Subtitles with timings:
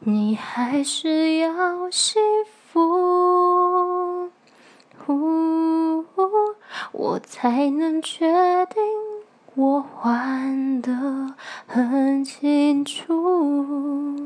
[0.00, 2.22] 你还是要幸
[2.72, 4.30] 福，
[6.92, 8.80] 我才能确定
[9.54, 11.34] 我还得
[11.66, 14.17] 很清楚。